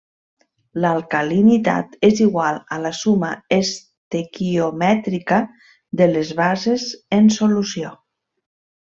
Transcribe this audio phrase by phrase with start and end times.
[0.83, 5.39] L'alcalinitat és igual a la suma estequiomètrica
[6.03, 6.87] de les bases
[7.19, 7.93] en solució.